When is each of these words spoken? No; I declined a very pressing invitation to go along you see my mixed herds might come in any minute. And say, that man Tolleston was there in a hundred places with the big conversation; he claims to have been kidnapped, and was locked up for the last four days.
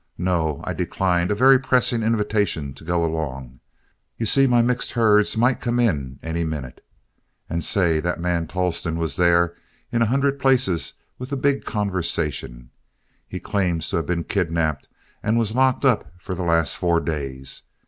No; 0.17 0.61
I 0.63 0.73
declined 0.73 1.29
a 1.29 1.35
very 1.35 1.59
pressing 1.59 2.01
invitation 2.01 2.73
to 2.73 2.83
go 2.83 3.05
along 3.05 3.59
you 4.17 4.25
see 4.25 4.47
my 4.47 4.63
mixed 4.63 4.93
herds 4.93 5.37
might 5.37 5.61
come 5.61 5.79
in 5.79 6.17
any 6.23 6.43
minute. 6.43 6.83
And 7.47 7.63
say, 7.63 7.99
that 7.99 8.19
man 8.19 8.47
Tolleston 8.47 8.97
was 8.97 9.15
there 9.15 9.55
in 9.91 10.01
a 10.01 10.07
hundred 10.07 10.39
places 10.39 10.93
with 11.19 11.29
the 11.29 11.37
big 11.37 11.65
conversation; 11.65 12.71
he 13.27 13.39
claims 13.39 13.89
to 13.91 13.97
have 13.97 14.07
been 14.07 14.23
kidnapped, 14.23 14.89
and 15.21 15.37
was 15.37 15.53
locked 15.53 15.85
up 15.85 16.11
for 16.17 16.33
the 16.33 16.41
last 16.41 16.77
four 16.79 16.99
days. 16.99 17.61